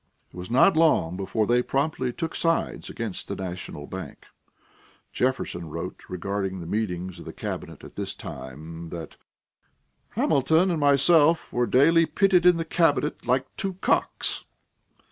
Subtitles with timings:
[0.33, 4.25] It was not long before they promptly took sides against the national bank.
[5.13, 9.17] Jefferson wrote regarding the meetings of the cabinet at this time that
[10.13, 14.43] "Hamilton and myself were daily pitted in the cabinet like two cocks."